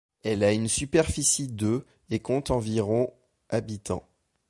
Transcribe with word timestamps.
Elle 0.23 0.43
a 0.43 0.51
une 0.51 0.67
superficie 0.67 1.47
de 1.47 1.85
et 2.09 2.17
compte 2.19 2.49
environ 2.49 3.13
habitants. 3.49 4.09